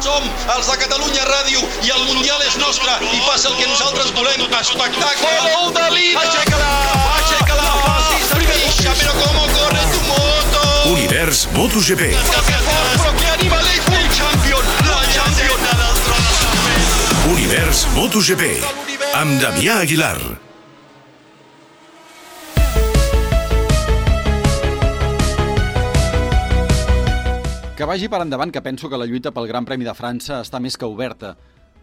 Som 0.00 0.24
els 0.54 0.64
de 0.64 0.76
Catalunya 0.80 1.24
Ràdio 1.28 1.60
i 1.84 1.90
el 1.92 2.06
Mundial 2.08 2.40
és 2.46 2.54
nostre 2.56 2.94
i 3.04 3.20
passa 3.26 3.50
el 3.50 3.58
que 3.58 3.66
nosaltres 3.68 4.08
volem. 4.16 4.46
Espectacle! 4.60 5.32
Gol 5.44 5.74
de 5.76 5.84
Lina! 5.92 6.22
Aixeca-la! 6.24 6.72
Aixeca-la! 7.18 7.68
Fixa, 8.32 8.96
però 8.96 9.12
com 9.20 9.38
corre 9.52 9.84
tu 9.92 10.02
moto! 10.08 10.66
Univers 10.94 11.46
MotoGP. 11.52 12.12
Però 12.16 13.14
que 13.20 13.32
animal 13.36 13.72
el 13.76 14.10
champion! 14.16 14.76
La 14.88 15.02
champion! 15.12 15.60
Univers 17.36 17.88
MotoGP. 17.96 18.54
Amb 19.20 19.36
Damià 19.44 19.82
Aguilar. 19.84 20.49
Que 27.80 27.86
vagi 27.88 28.10
per 28.12 28.18
endavant 28.20 28.50
que 28.52 28.60
penso 28.60 28.90
que 28.92 28.98
la 29.00 29.06
lluita 29.08 29.30
pel 29.32 29.46
Gran 29.48 29.64
Premi 29.64 29.86
de 29.86 29.94
França 29.96 30.42
està 30.44 30.58
més 30.60 30.74
que 30.76 30.84
oberta. 30.84 31.30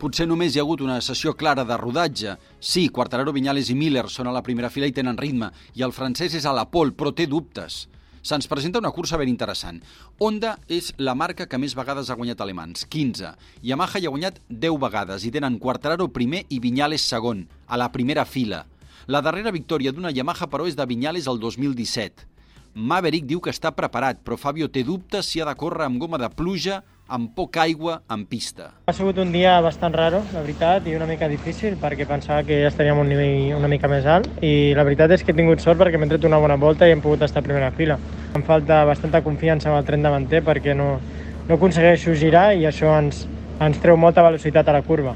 Potser 0.00 0.24
només 0.24 0.54
hi 0.54 0.60
ha 0.62 0.62
hagut 0.64 0.80
una 0.80 0.94
sessió 1.04 1.34
clara 1.36 1.66
de 1.68 1.76
rodatge. 1.76 2.32
Sí, 2.64 2.86
Quartararo, 2.88 3.34
Viñales 3.36 3.68
i 3.68 3.76
Miller 3.76 4.06
són 4.08 4.30
a 4.30 4.32
la 4.32 4.40
primera 4.46 4.70
fila 4.72 4.88
i 4.88 4.94
tenen 4.96 5.20
ritme, 5.20 5.50
i 5.76 5.84
el 5.84 5.92
francès 5.92 6.38
és 6.40 6.48
a 6.48 6.56
la 6.56 6.64
pol, 6.72 6.94
però 6.96 7.12
té 7.12 7.28
dubtes. 7.28 7.76
Se'ns 8.24 8.48
presenta 8.48 8.80
una 8.80 8.94
cursa 8.96 9.20
ben 9.20 9.28
interessant. 9.28 9.82
Honda 10.16 10.54
és 10.64 10.94
la 10.96 11.12
marca 11.12 11.44
que 11.44 11.60
més 11.60 11.76
vegades 11.76 12.08
ha 12.08 12.16
guanyat 12.16 12.40
alemans, 12.40 12.88
15. 12.88 13.36
Yamaha 13.60 14.00
hi 14.00 14.08
ha 14.08 14.16
guanyat 14.16 14.40
10 14.48 14.80
vegades 14.88 15.28
i 15.28 15.36
tenen 15.36 15.60
Quartararo 15.60 16.08
primer 16.08 16.46
i 16.48 16.64
Viñales 16.64 17.04
segon, 17.04 17.44
a 17.68 17.76
la 17.76 17.92
primera 17.92 18.24
fila. 18.24 18.64
La 19.12 19.20
darrera 19.20 19.52
victòria 19.52 19.92
d'una 19.92 20.16
Yamaha, 20.16 20.48
però, 20.48 20.64
és 20.64 20.72
de 20.72 20.88
Viñales 20.88 21.28
el 21.28 21.36
2017. 21.36 22.31
Maverick 22.74 23.26
diu 23.28 23.40
que 23.44 23.52
està 23.52 23.68
preparat, 23.76 24.22
però 24.24 24.38
Fabio 24.40 24.64
té 24.72 24.80
dubtes 24.82 25.26
si 25.28 25.42
ha 25.42 25.44
de 25.44 25.52
córrer 25.60 25.84
amb 25.84 26.00
goma 26.00 26.16
de 26.16 26.30
pluja, 26.32 26.78
amb 27.04 27.28
poca 27.36 27.60
aigua, 27.66 27.98
en 28.08 28.22
pista. 28.24 28.70
Ha 28.88 28.94
sigut 28.96 29.18
un 29.20 29.28
dia 29.34 29.58
bastant 29.60 29.92
raro, 29.92 30.22
la 30.32 30.40
veritat, 30.40 30.86
i 30.88 30.94
una 30.96 31.04
mica 31.04 31.28
difícil, 31.28 31.76
perquè 31.82 32.06
pensava 32.08 32.40
que 32.48 32.62
ja 32.62 32.70
estaríem 32.70 32.96
a 32.96 33.04
un 33.04 33.10
nivell 33.12 33.58
una 33.58 33.68
mica 33.68 33.90
més 33.92 34.08
alt, 34.08 34.30
i 34.40 34.72
la 34.72 34.86
veritat 34.88 35.12
és 35.12 35.20
que 35.20 35.34
he 35.34 35.36
tingut 35.36 35.60
sort 35.60 35.82
perquè 35.82 36.00
m'he 36.00 36.08
tret 36.08 36.24
una 36.24 36.40
bona 36.40 36.56
volta 36.56 36.88
i 36.88 36.94
hem 36.96 37.04
pogut 37.04 37.26
estar 37.26 37.42
a 37.42 37.48
primera 37.50 37.68
fila. 37.76 37.98
Em 38.32 38.46
falta 38.46 38.86
bastanta 38.88 39.20
confiança 39.20 39.68
amb 39.68 39.76
el 39.82 39.84
tren 39.84 40.08
davanter 40.08 40.40
perquè 40.46 40.72
no, 40.72 40.94
no 41.50 41.60
aconsegueixo 41.60 42.16
girar 42.16 42.54
i 42.56 42.64
això 42.64 42.96
ens, 43.02 43.26
ens 43.60 43.84
treu 43.84 44.00
molta 44.00 44.24
velocitat 44.24 44.72
a 44.72 44.78
la 44.78 44.86
curva. 44.86 45.12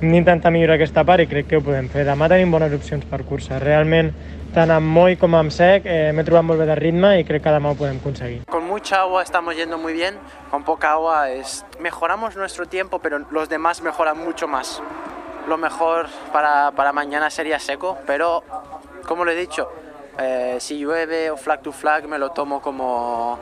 Hem 0.00 0.14
d'intentar 0.14 0.48
millorar 0.48 0.78
aquesta 0.78 1.02
part 1.04 1.20
i 1.20 1.26
crec 1.28 1.50
que 1.50 1.58
ho 1.58 1.60
podem 1.60 1.84
fer. 1.92 2.06
Demà 2.08 2.24
tenim 2.32 2.48
bones 2.54 2.72
opcions 2.72 3.02
per 3.04 3.18
cursa. 3.28 3.58
Realment, 3.60 4.06
tant 4.54 4.70
amb 4.72 4.88
moll 4.96 5.18
com 5.20 5.34
amb 5.36 5.52
sec, 5.52 5.84
eh, 5.84 6.08
m'he 6.16 6.24
trobat 6.24 6.46
molt 6.48 6.62
bé 6.62 6.66
de 6.70 6.76
ritme 6.78 7.10
i 7.20 7.26
crec 7.28 7.44
que 7.44 7.52
demà 7.52 7.74
ho 7.74 7.76
podem 7.76 7.98
aconseguir. 8.00 8.38
Con 8.48 8.64
mucha 8.66 9.02
agua 9.02 9.22
estamos 9.22 9.56
yendo 9.56 9.76
muy 9.76 9.92
bien, 9.92 10.16
con 10.50 10.64
poca 10.64 10.92
agua 10.92 11.28
es 11.28 11.66
mejoramos 11.80 12.34
nuestro 12.34 12.64
tiempo, 12.64 13.00
pero 13.00 13.18
los 13.30 13.50
demás 13.50 13.82
mejoran 13.82 14.16
mucho 14.16 14.48
más. 14.48 14.80
Lo 15.46 15.58
mejor 15.58 16.06
para, 16.32 16.70
para 16.70 16.94
mañana 16.94 17.28
sería 17.28 17.58
seco, 17.58 17.98
pero 18.06 18.42
como 19.06 19.26
lo 19.26 19.32
he 19.32 19.36
dicho, 19.36 19.68
eh, 20.18 20.56
si 20.60 20.78
llueve 20.78 21.30
o 21.30 21.36
flag 21.36 21.60
to 21.60 21.72
flag 21.72 22.08
me 22.08 22.18
lo 22.18 22.30
tomo 22.30 22.62
como, 22.62 23.38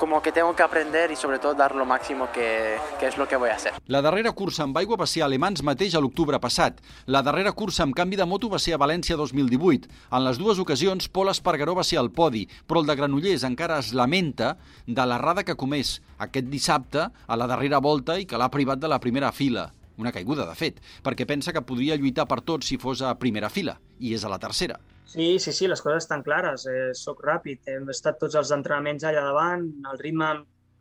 como 0.00 0.22
que 0.22 0.32
tengo 0.32 0.56
que 0.56 0.62
aprender 0.62 1.10
y 1.10 1.16
sobre 1.16 1.38
todo 1.38 1.52
dar 1.52 1.74
lo 1.74 1.84
máximo 1.84 2.32
que, 2.32 2.78
que 2.98 3.06
es 3.06 3.18
lo 3.18 3.28
que 3.28 3.36
voy 3.36 3.50
a 3.50 3.56
hacer. 3.56 3.74
La 3.86 4.00
darrera 4.00 4.32
cursa 4.32 4.64
amb 4.64 4.78
aigua 4.80 4.96
va 4.96 5.06
ser 5.06 5.20
a 5.20 5.26
Alemans 5.28 5.60
mateix 5.60 5.92
a 5.94 6.00
l'octubre 6.00 6.38
passat. 6.40 6.78
La 7.04 7.20
darrera 7.20 7.52
cursa 7.52 7.84
amb 7.84 7.92
canvi 7.94 8.16
de 8.16 8.24
moto 8.24 8.48
va 8.48 8.58
ser 8.58 8.72
a 8.72 8.78
València 8.80 9.18
2018. 9.20 9.90
En 10.16 10.24
les 10.24 10.40
dues 10.40 10.58
ocasions, 10.62 11.10
Pol 11.12 11.28
Espargaró 11.28 11.74
va 11.76 11.84
ser 11.84 11.98
al 12.00 12.08
podi, 12.16 12.46
però 12.66 12.80
el 12.80 12.88
de 12.88 12.96
Granollers 12.96 13.44
encara 13.44 13.76
es 13.84 13.92
lamenta 13.92 14.54
de 14.86 15.04
l'errada 15.04 15.44
que 15.44 15.58
comés 15.60 15.98
aquest 16.16 16.48
dissabte 16.48 17.10
a 17.10 17.36
la 17.36 17.50
darrera 17.50 17.82
volta 17.84 18.16
i 18.16 18.24
que 18.24 18.40
l'ha 18.40 18.48
privat 18.48 18.80
de 18.80 18.88
la 18.88 19.02
primera 19.04 19.34
fila. 19.36 19.66
Una 20.00 20.14
caiguda, 20.16 20.48
de 20.48 20.56
fet, 20.56 20.80
perquè 21.04 21.28
pensa 21.28 21.52
que 21.52 21.60
podria 21.60 22.00
lluitar 22.00 22.24
per 22.24 22.40
tot 22.40 22.64
si 22.64 22.80
fos 22.80 23.04
a 23.04 23.12
primera 23.20 23.52
fila, 23.52 23.76
i 24.00 24.14
és 24.16 24.24
a 24.24 24.32
la 24.32 24.40
tercera. 24.40 24.80
Sí, 25.10 25.40
sí, 25.40 25.52
sí, 25.52 25.66
les 25.66 25.80
coses 25.82 26.04
estan 26.04 26.22
clares. 26.22 26.68
Eh, 26.70 26.92
soc 26.94 27.24
ràpid, 27.26 27.64
hem 27.72 27.88
estat 27.90 28.20
tots 28.20 28.36
els 28.38 28.52
entrenaments 28.54 29.02
allà 29.02 29.24
davant, 29.26 29.64
el 29.90 29.98
ritme 29.98 30.28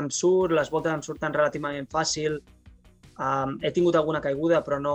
em, 0.00 0.08
surt, 0.08 0.54
les 0.56 0.70
voltes 0.72 0.94
em 0.94 1.02
surten 1.04 1.36
relativament 1.36 1.84
fàcil. 1.92 2.38
Um, 3.20 3.58
he 3.60 3.68
tingut 3.76 3.98
alguna 4.00 4.22
caiguda, 4.24 4.62
però 4.64 4.78
no 4.80 4.94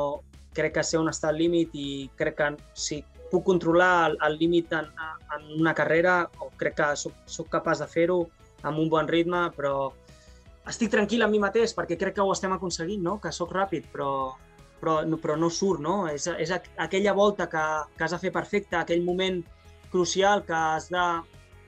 crec 0.57 0.79
que 0.79 0.83
sé 0.83 0.97
on 0.97 1.11
està 1.13 1.29
el 1.29 1.37
límit 1.43 1.77
i 1.77 2.09
crec 2.17 2.39
que 2.39 2.49
si 2.73 3.03
puc 3.29 3.45
controlar 3.45 4.15
el 4.25 4.39
límit 4.41 4.73
en, 4.73 4.89
en 5.37 5.47
una 5.59 5.75
carrera, 5.77 6.23
o 6.41 6.49
crec 6.57 6.79
que 6.81 6.89
soc, 6.97 7.21
soc 7.29 7.53
capaç 7.53 7.85
de 7.85 7.91
fer-ho 7.93 8.23
amb 8.65 8.81
un 8.81 8.89
bon 8.89 9.13
ritme, 9.13 9.45
però 9.53 9.91
estic 10.73 10.89
tranquil 10.97 11.21
amb 11.21 11.37
mi 11.37 11.45
mateix 11.45 11.77
perquè 11.77 12.01
crec 12.01 12.17
que 12.17 12.25
ho 12.25 12.33
estem 12.33 12.57
aconseguint, 12.57 13.05
no? 13.05 13.19
que 13.21 13.29
sóc 13.29 13.53
ràpid, 13.53 13.93
però, 13.93 14.09
però, 14.81 14.99
no, 15.05 15.19
però 15.21 15.35
no 15.39 15.49
surt, 15.53 15.81
no? 15.83 15.95
És, 16.11 16.27
és 16.27 16.53
aquella 16.53 17.13
volta 17.17 17.49
que, 17.51 17.65
que 17.97 18.05
has 18.05 18.15
de 18.15 18.21
fer 18.21 18.31
perfecta, 18.35 18.81
aquell 18.81 19.03
moment 19.05 19.41
crucial 19.91 20.45
que 20.45 20.55
has 20.55 20.89
de, 20.93 21.05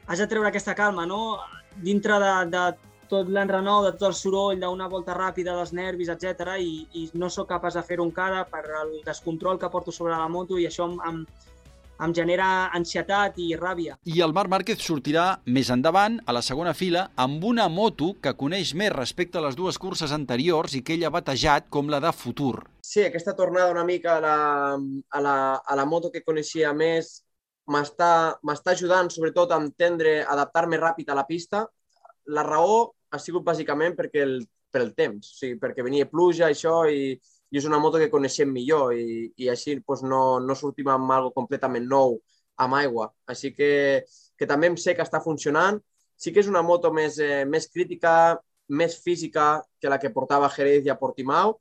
has 0.07 0.22
de 0.22 0.29
treure 0.29 0.49
aquesta 0.49 0.75
calma, 0.77 1.05
no? 1.09 1.38
Dintre 1.81 2.19
de, 2.21 2.33
de 2.53 2.63
tot 3.11 3.27
l'enrenou, 3.27 3.83
de 3.83 3.91
tot 3.97 4.09
el 4.11 4.17
soroll, 4.17 4.59
d'una 4.61 4.88
volta 4.91 5.16
ràpida, 5.17 5.55
dels 5.57 5.73
nervis, 5.75 6.11
etc. 6.13 6.55
I, 6.63 6.85
i 6.95 7.07
no 7.19 7.29
sóc 7.29 7.50
capaç 7.51 7.75
de 7.79 7.85
fer-ho 7.88 8.07
encara 8.07 8.45
per 8.51 8.63
el 8.81 9.00
descontrol 9.05 9.59
que 9.59 9.71
porto 9.73 9.91
sobre 9.95 10.16
la 10.16 10.29
moto 10.31 10.59
i 10.59 10.67
això 10.69 10.88
em, 10.88 10.97
em, 11.09 11.23
em 12.06 12.13
genera 12.17 12.47
ansietat 12.75 13.38
i 13.41 13.51
ràbia. 13.59 13.97
I 14.06 14.22
el 14.25 14.34
Marc 14.34 14.51
Márquez 14.51 14.81
sortirà 14.84 15.25
més 15.45 15.69
endavant, 15.73 16.19
a 16.25 16.35
la 16.35 16.44
segona 16.45 16.73
fila, 16.78 17.07
amb 17.16 17.44
una 17.45 17.67
moto 17.69 18.13
que 18.22 18.35
coneix 18.38 18.73
més 18.78 18.94
respecte 18.95 19.39
a 19.39 19.45
les 19.45 19.57
dues 19.57 19.78
curses 19.81 20.13
anteriors 20.16 20.75
i 20.78 20.84
que 20.85 20.95
ell 20.97 21.06
ha 21.06 21.13
batejat 21.13 21.69
com 21.69 21.89
la 21.89 22.01
de 22.03 22.12
futur. 22.12 22.56
Sí, 22.81 23.03
aquesta 23.06 23.35
tornada 23.38 23.72
una 23.72 23.85
mica 23.88 24.17
a 24.17 24.22
la, 24.23 24.38
a 24.78 25.22
la, 25.22 25.35
a 25.56 25.78
la 25.78 25.85
moto 25.85 26.12
que 26.12 26.23
coneixia 26.25 26.73
més 26.73 27.19
m'està 27.72 28.73
ajudant 28.73 29.12
sobretot 29.13 29.51
a 29.51 29.59
entendre, 29.62 30.22
a 30.23 30.33
adaptar-me 30.33 30.79
ràpid 30.81 31.12
a 31.12 31.18
la 31.18 31.28
pista. 31.28 31.68
La 32.33 32.44
raó 32.44 32.89
ha 33.12 33.19
sigut 33.19 33.45
bàsicament 33.45 33.95
perquè 33.97 34.25
el, 34.25 34.41
per 34.72 34.81
el 34.81 34.94
temps, 34.97 35.33
o 35.33 35.38
sigui, 35.38 35.59
perquè 35.62 35.85
venia 35.85 36.09
pluja, 36.09 36.50
això, 36.50 36.81
i, 36.89 37.13
i 37.51 37.59
és 37.59 37.67
una 37.67 37.79
moto 37.84 38.00
que 38.00 38.09
coneixem 38.12 38.51
millor 38.51 38.95
i, 38.95 39.31
i 39.44 39.50
així 39.51 39.78
pues, 39.85 40.03
no, 40.07 40.39
no 40.39 40.56
sortim 40.56 40.89
amb 40.91 41.12
algo 41.12 41.34
completament 41.35 41.88
nou 41.88 42.17
amb 42.62 42.78
aigua. 42.78 43.09
Així 43.28 43.51
que, 43.56 43.72
que 44.38 44.47
també 44.47 44.72
em 44.72 44.78
sé 44.79 44.95
que 44.95 45.03
està 45.06 45.22
funcionant. 45.23 45.79
Sí 46.22 46.31
que 46.31 46.41
és 46.44 46.50
una 46.51 46.62
moto 46.63 46.91
més, 46.94 47.17
eh, 47.19 47.44
més 47.50 47.67
crítica, 47.73 48.13
més 48.69 48.97
física 49.03 49.62
que 49.81 49.89
la 49.91 50.00
que 50.00 50.13
portava 50.16 50.51
Jerez 50.53 50.85
i 50.85 50.91
a 50.94 50.97
Portimao, 51.00 51.57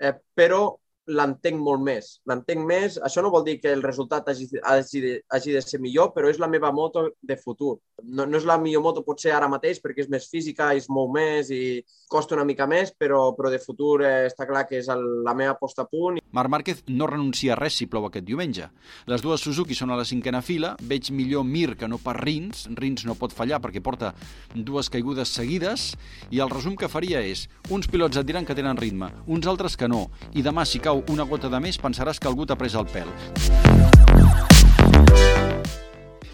eh, 0.00 0.14
però 0.38 0.62
l'entenc 1.08 1.58
molt 1.60 1.82
més. 1.84 2.10
L'entenc 2.28 2.64
més. 2.68 2.98
Això 3.04 3.22
no 3.24 3.32
vol 3.32 3.44
dir 3.46 3.58
que 3.62 3.72
el 3.72 3.82
resultat 3.82 4.28
hagi, 4.28 4.48
hagi, 4.62 5.02
de, 5.04 5.12
hagi 5.34 5.54
de 5.56 5.62
ser 5.64 5.80
millor, 5.80 6.12
però 6.14 6.30
és 6.30 6.40
la 6.40 6.50
meva 6.50 6.70
moto 6.74 7.08
de 7.20 7.36
futur. 7.40 7.78
No, 8.04 8.26
no 8.26 8.38
és 8.38 8.46
la 8.46 8.58
millor 8.60 8.84
moto 8.84 9.02
potser 9.06 9.32
ara 9.34 9.48
mateix 9.50 9.80
perquè 9.82 10.04
és 10.04 10.10
més 10.12 10.28
física, 10.30 10.70
es 10.76 10.88
mou 10.92 11.08
més 11.12 11.50
i 11.54 11.80
costa 12.08 12.36
una 12.36 12.46
mica 12.48 12.68
més, 12.70 12.92
però, 12.96 13.32
però 13.36 13.50
de 13.52 13.60
futur 13.60 14.02
eh, 14.04 14.28
està 14.28 14.46
clar 14.48 14.66
que 14.68 14.78
és 14.78 14.88
el, 14.92 15.04
la 15.26 15.34
meva 15.36 15.56
posta 15.58 15.84
a 15.84 15.90
punt. 15.90 16.20
Marc 16.32 16.52
Márquez 16.52 16.84
no 16.92 17.08
renuncia 17.08 17.54
a 17.54 17.58
res 17.58 17.78
si 17.80 17.88
plou 17.88 18.06
aquest 18.08 18.26
diumenge. 18.28 18.68
Les 19.08 19.24
dues 19.24 19.42
Suzuki 19.44 19.76
són 19.76 19.92
a 19.92 19.98
la 19.98 20.06
cinquena 20.08 20.42
fila, 20.44 20.74
veig 20.88 21.10
millor 21.14 21.46
Mir 21.48 21.74
que 21.80 21.88
no 21.88 21.98
per 22.02 22.18
Rins, 22.20 22.66
Rins 22.76 23.06
no 23.08 23.16
pot 23.18 23.34
fallar 23.36 23.62
perquè 23.64 23.82
porta 23.84 24.12
dues 24.54 24.90
caigudes 24.92 25.32
seguides, 25.34 25.90
i 26.30 26.42
el 26.44 26.52
resum 26.52 26.76
que 26.76 26.90
faria 26.92 27.22
és, 27.24 27.46
uns 27.72 27.88
pilots 27.88 28.20
et 28.20 28.28
diran 28.28 28.46
que 28.48 28.56
tenen 28.56 28.78
ritme, 28.80 29.10
uns 29.26 29.48
altres 29.48 29.76
que 29.78 29.88
no, 29.88 30.06
i 30.36 30.44
demà 30.44 30.66
si 30.68 30.82
cau 30.84 30.97
una 31.08 31.24
gota 31.28 31.48
de 31.48 31.60
més 31.62 31.78
pensaràs 31.78 32.18
que 32.18 32.28
algú 32.30 32.46
t'ha 32.46 32.56
pres 32.58 32.74
el 32.78 32.86
pèl. 32.90 33.08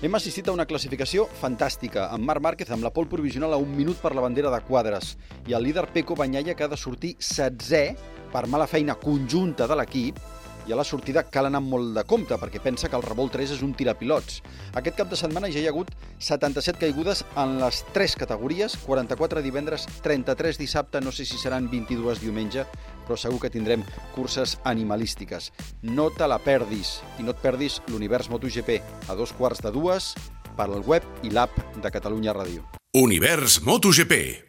Hem 0.04 0.16
assistit 0.18 0.48
a 0.48 0.52
una 0.52 0.66
classificació 0.68 1.24
fantàstica, 1.40 2.10
amb 2.12 2.26
Marc 2.28 2.42
Márquez 2.44 2.72
amb 2.74 2.84
la 2.84 2.90
pol 2.92 3.06
provisional 3.08 3.54
a 3.56 3.60
un 3.60 3.70
minut 3.72 3.96
per 4.02 4.12
la 4.12 4.20
bandera 4.20 4.50
de 4.52 4.60
quadres 4.66 5.14
i 5.48 5.56
el 5.56 5.64
líder 5.64 5.86
Peco 5.94 6.16
Banyalla 6.18 6.52
que 6.52 6.66
ha 6.66 6.68
de 6.68 6.76
sortir 6.76 7.14
setzè 7.16 7.84
per 8.32 8.44
mala 8.52 8.66
feina 8.68 8.98
conjunta 9.00 9.64
de 9.70 9.78
l'equip 9.80 10.20
i 10.66 10.72
a 10.72 10.76
la 10.78 10.84
sortida 10.84 11.24
cal 11.28 11.48
anar 11.48 11.60
molt 11.64 11.94
de 11.96 12.04
compte 12.08 12.36
perquè 12.40 12.60
pensa 12.62 12.88
que 12.88 12.96
el 12.98 13.04
Revolt 13.04 13.34
3 13.36 13.54
és 13.56 13.62
un 13.64 13.74
tirapilots. 13.76 14.40
Aquest 14.78 14.96
cap 14.98 15.10
de 15.10 15.18
setmana 15.18 15.50
ja 15.52 15.60
hi 15.60 15.66
ha 15.68 15.72
hagut 15.74 15.90
77 16.18 16.80
caigudes 16.80 17.24
en 17.40 17.58
les 17.60 17.82
tres 17.92 18.16
categories, 18.20 18.76
44 18.86 19.42
divendres, 19.44 19.86
33 20.02 20.60
dissabte, 20.60 21.00
no 21.00 21.12
sé 21.12 21.26
si 21.28 21.38
seran 21.40 21.68
22 21.70 22.22
diumenge, 22.24 22.66
però 23.04 23.18
segur 23.20 23.42
que 23.42 23.52
tindrem 23.52 23.84
curses 24.14 24.58
animalístiques. 24.64 25.52
No 25.82 26.10
te 26.14 26.28
la 26.30 26.40
perdis 26.42 26.98
i 27.18 27.26
no 27.26 27.34
et 27.34 27.42
perdis 27.44 27.80
l'Univers 27.90 28.30
MotoGP 28.32 28.80
a 29.08 29.18
dos 29.18 29.36
quarts 29.36 29.62
de 29.64 29.74
dues 29.74 30.14
per 30.56 30.70
al 30.70 30.82
web 30.86 31.04
i 31.22 31.34
l'app 31.34 31.54
de 31.82 31.90
Catalunya 31.92 32.34
Ràdio. 32.36 32.64
Univers 32.94 33.60
MotoGP 33.66 34.42